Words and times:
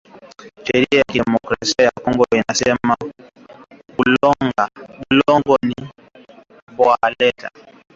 Sheria 0.65 0.97
ya 0.99 1.03
ki 1.11 1.19
democracia 1.19 1.85
ya 1.85 1.91
kongo 1.91 2.25
inasema 2.35 2.97
bulongo 5.07 5.57
ni 5.61 5.75
bwa 6.77 6.97
leta 7.19 7.51